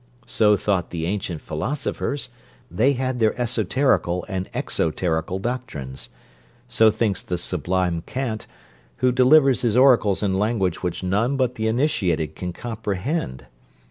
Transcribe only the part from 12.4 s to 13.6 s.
comprehend.